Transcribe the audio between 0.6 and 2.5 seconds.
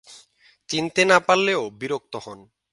চিনতে না পারলেও বিরক্ত হন।